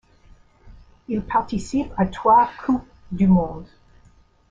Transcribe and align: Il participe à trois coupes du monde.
Il 1.09 1.21
participe 1.21 1.91
à 1.95 2.07
trois 2.07 2.49
coupes 2.65 2.87
du 3.11 3.27
monde. 3.27 3.67